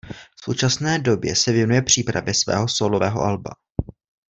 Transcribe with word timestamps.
V 0.35 0.41
současné 0.43 0.99
době 0.99 1.35
se 1.35 1.51
věnuje 1.51 1.81
přípravě 1.81 2.33
svého 2.33 2.67
sólového 2.67 3.21
alba. 3.21 3.51